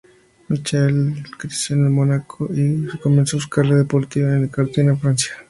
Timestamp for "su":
3.39-3.47